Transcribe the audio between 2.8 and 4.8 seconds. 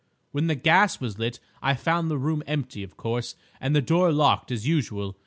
of course, and the door locked as